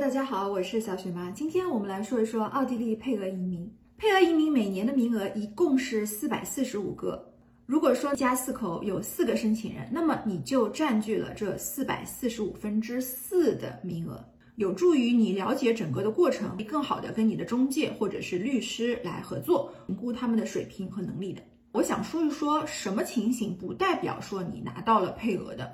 [0.00, 1.30] 大家好，我是小雪妈。
[1.30, 3.72] 今天我们来说一说奥地利配额移民。
[3.96, 7.32] 配额移民每年的名额一共是四百四十五个。
[7.64, 14.22] 如果说一家四口有四个申请人，那么你就占据了这四百四十五分之四的名额，
[14.56, 21.40] 有助于你了解整个的过程，更好的跟你的中介或者是律师来合作，评估他们的水平和能力的。
[21.70, 25.72] 我想说一说什么情形不代表说你拿到了配额的。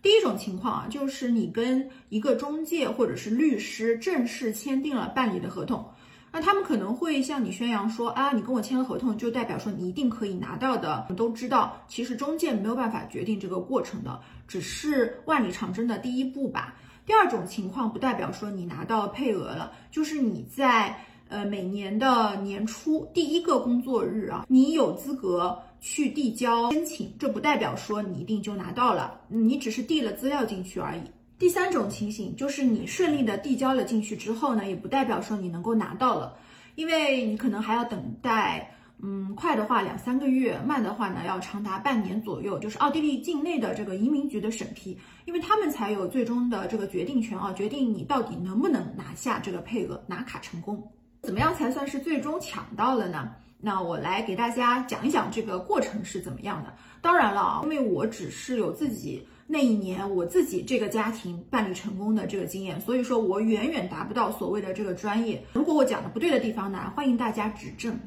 [0.00, 5.84] 第一种情况啊，就是你跟一个中介或者是律师正式签订了办理的合同，
[6.32, 11.04] 那他们可能会向你宣扬说啊，你跟我签了合同，就代表说你一定可以拿到的。
[11.08, 16.76] 我们都知道，其实中介没有办法决定这个过程的，只是万里长征的第一步吧。
[17.04, 20.96] 第二种情况不代表说你拿到配额了，就是你在
[21.28, 25.58] 呃每年的年初第一个工作日啊，你有资格。
[25.80, 31.00] 去递交申请，这不代表说你一定就拿到了，你只是递了资料进去而已。
[31.38, 36.36] 第三种情形就是你顺利的递交了进去之后呢，也不代表说你能够拿到了，
[36.74, 50.90] 因为你可能还要等待，嗯，快的话两三个月，慢的话呢要长达半年左右，就是奥地利境内的这个移民局的审批，因为他们才有最终的这个决定权啊，决定你到底能不能拿下这个配额，拿卡成功。
[51.22, 53.30] 怎么样才算是最终抢到了呢？
[53.60, 56.72] 那我来给大家讲一讲这个过程是怎么样的。
[57.00, 65.44] 当然了啊，因为我只是有自己那一年我自己这个家庭办理成功的这个经验，所以说我远远达不到所谓的这个专业。
[65.52, 67.98] 如果我讲的不对的地方呢，欢迎大家指正。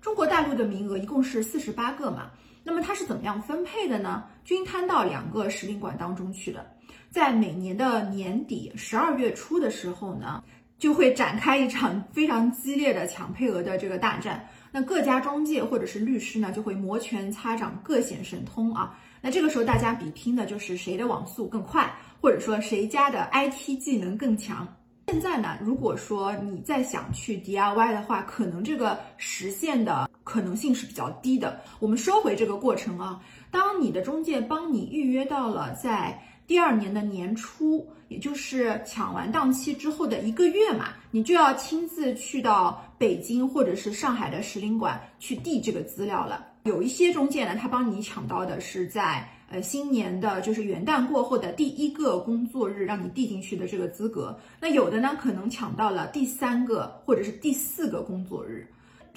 [0.00, 2.30] 中国大陆的名额一共是四十八个嘛，
[2.62, 4.24] 那么它是怎么样分配的呢？
[4.44, 6.64] 均摊到两个使领馆当中去的。
[7.10, 10.42] 在每年的年底十二月初的时候呢，
[10.78, 14.48] 就会展开一场 非常激烈的抢配额的这个大战。
[14.70, 18.98] 那各家中介或者是律师呢，就会摩拳擦掌，各显神通啊。
[19.20, 21.90] 那这个时候大家比拼的就是谁的网速更快，
[22.20, 24.68] 或者说谁家的 IT 技能更强。
[25.08, 31.60] 现在呢，如果说你再想去 DIY 的话，可能这个实现的可能性是比较低的。
[31.80, 36.22] 我们说回这个过程啊，当你的中介帮你预约到了在。
[36.48, 46.46] 第二年的年初，也就是抢完档期之后的一个月嘛，你就要亲自去到北京或者是上海的使领馆去递这个资料了。
[46.64, 54.34] 有一些中介呢，他帮你抢到的是在呃新年的，就是元旦过后的第一个工作日让你递进去的这个资格。
[54.58, 58.66] 那有的呢，可能抢到了第三个或者是第四个工作日。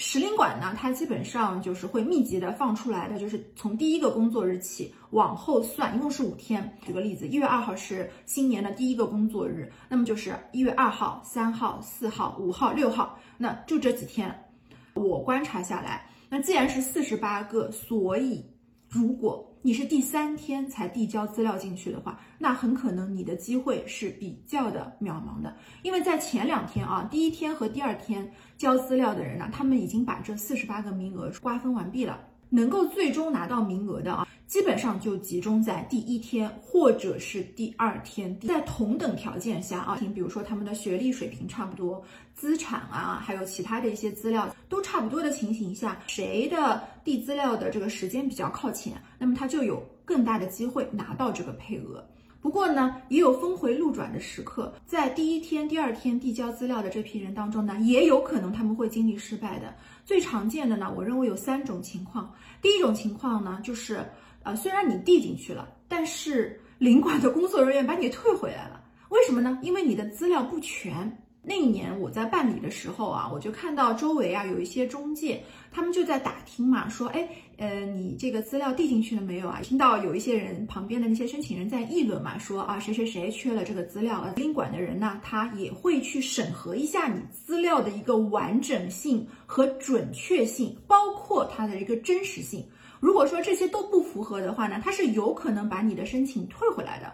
[0.03, 6.75] 使领馆呢，它基本上就是会密集的放出来的，就是从第一个工作日起往后算，一共是五天。
[6.81, 14.35] 举个例子，一月二号是新年的第一个工作日，那么就是一月二号、三号、四号、五号、六号，那就这几天。
[14.95, 18.44] 我观察下来，那既然是四十八个，所以。
[18.91, 32.19] 如果你是第三天才递交资料进去的话，那很可能你的机会是比较的渺茫的，因为在前两天啊，第一天和第二天交资料的人呢，他们已经把这四十八个名额瓜分完毕了。
[32.53, 42.03] 能够最终拿到名额的啊，基本上就集中在第一天或者是第二天，在同等条件下啊，你比如说他们的学历水平差不多，
[42.35, 52.06] 资产啊，还有其他的一些资料都差不多的情形下，谁的递资料的这个时间比较靠前，那么他就有更大的机会拿到这个配额。
[52.41, 59.74] 不过呢，也有峰回路转的时刻，在第一天、第二天递交资料的这批人当中呢，也有可能他们会经历失败的。
[60.03, 62.34] 最常见的呢，我认为有三种情况。
[62.59, 64.03] 第一种情况呢，就是
[64.41, 68.84] 呃，虽然你递进去了，但是领馆的工作人员把你退回来了。
[69.09, 69.59] 为什么呢？
[69.62, 71.16] 因为你的资料不全。
[71.44, 79.59] 那一年我在办理的时候啊，我就看到周围啊有一些中介，他们就在打听嘛，说，哎，呃，你这个资料递进去了没有啊？
[79.63, 92.63] 听到有一些人旁边的那些申请人在议论嘛，说啊，谁谁谁缺了这个资料，领馆的人呢，他也会去审核一下你资料的一个完整性和准确性，包括它的一个真实性。
[93.00, 97.12] 如果说这些都不符合的话呢，他是有可能把你的申请退回来的。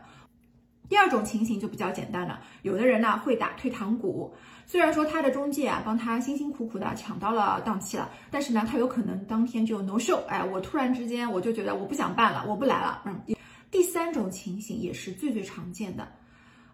[0.90, 4.34] 第二种情形就比较简单了，有的人呢会打退堂鼓，
[4.66, 13.01] 虽然说他的中介啊帮他辛辛苦苦的抢到了档期了，但是呢他有可能当天就 no show，哎，我突然之间我就觉得我不想办了，我不来了。
[13.06, 13.19] 嗯，
[13.69, 16.07] 第三种情形也是最最常见的，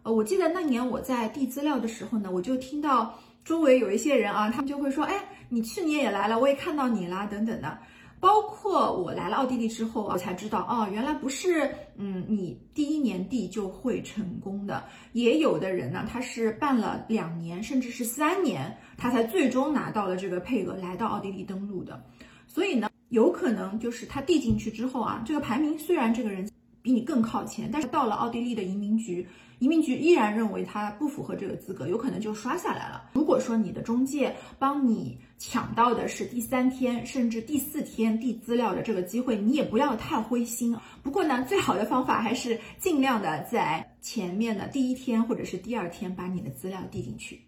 [0.03, 5.15] 呃，我记得那年我在递资料的时候呢，我就听到周围有一些人啊，他们就会说，哎，
[5.49, 7.77] 你去年也来了，我也看到你啦，等等的。
[8.23, 14.81] 包括我来了奥地利之后，我才知道哦，原来不是，嗯，你第一年递就会成功的。
[15.11, 22.01] 也有的人呢，他是办了两年，甚至是三年，他才最终拿到了这个配额，来到奥地利登陆的。
[22.47, 26.49] 所以呢，有可能就是他递进去之后啊，这个排名虽然这个人
[26.83, 29.25] 比你更靠前，但是到了奥地利的移民局，
[29.59, 33.09] 移民局依然认为他不符合这个资格，有可能就刷下来了。
[33.13, 40.75] 如果说你的中介帮你抢到的是第三天甚至第四天递资料的这个机会，你也不要太灰心。
[41.01, 47.39] 不过呢，最好的方法还是尽量的在前面的第一天或者是第二天把你的资料递进去。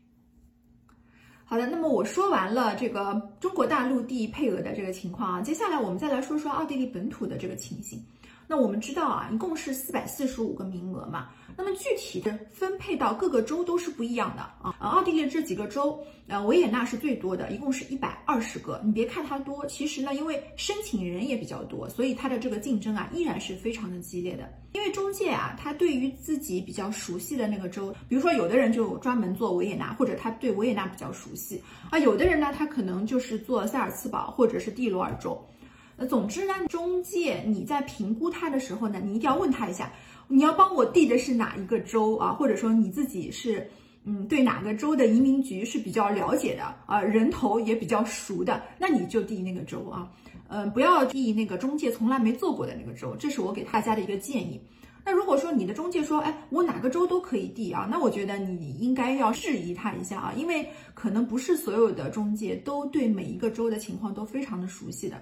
[1.43, 8.01] 好的，那么我说完了这个中国大陆递配额的这个情况啊，接下来我们再来说说奥地利本土的这个情形。
[8.47, 11.29] 那我们知道啊，一共是四百四十五个名额嘛。
[11.57, 14.75] 那么具体的分配到各个州都是不一样的啊。
[14.79, 15.97] 呃，奥地利这几个州，
[16.27, 18.81] 呃，维也纳是最多的，一共是一百二十个。
[18.83, 24.51] 你别看它多，其实呢，因为申请人也比较多，所以它的这个竞争啊，依然是非常的激烈的。
[24.73, 31.97] 因为中介啊，他对于自己比较熟悉的那个州，比如说有的人就专门做维也纳，或者他对维也纳比较熟悉啊。
[31.97, 35.41] 有的人呢，他可能就是做萨尔茨堡或者是蒂罗尔州。
[35.97, 39.91] 那总之呢，中介你在评估他的时候呢，你一定要问他一下，
[40.27, 42.33] 你要帮我递的是哪一个州啊？
[42.33, 43.69] 或者说你自己是
[44.03, 50.11] 嗯对哪个州的移民局是比较了解的啊，人头也比较熟的，那你就递那个州啊，
[50.49, 54.59] 嗯，不要递那个中介从来没做过的那个州，这是我给大家的一个建议。
[55.07, 65.15] 那如果说你的中介说，哎，我哪个州都可以递啊，那我觉得你应该要质疑他一下啊，因为可能不是所有的中介都对每一个州的情况都非常的熟悉的。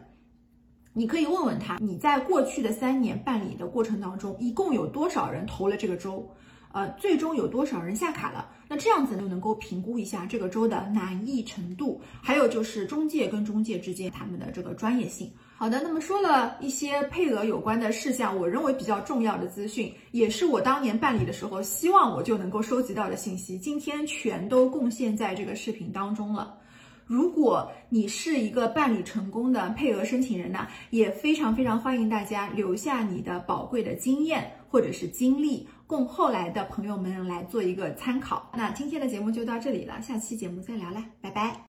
[0.94, 6.30] 你可以问问他，你在过去的三年办理的过程当中，一共有多少人投了这个州？
[6.72, 8.50] 呃，最终有多少人下卡了？
[8.68, 15.32] 那这样子就能够评估一下这个州的难易程度，还有就是中介跟中介之间他们的这个专业性。
[15.56, 26.58] 好的，那么说了一些配额有关的事项，我认为比较重要的资讯，也是我当年办理的时候希望我就能够收集到的信息，今天全都贡献在这个视频当中了。
[27.06, 38.52] 如果你是一个办理成功的配额申请人呢，也非常非常欢迎大家留下你的宝贵的经验或者是经历，供后来的朋友们来做一个参考。
[38.56, 41.56] 那今天的节目就到这里了，下期节目再聊啦，拜拜。